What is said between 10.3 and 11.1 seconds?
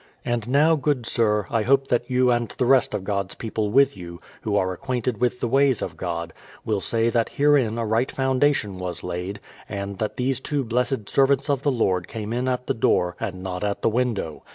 two blessed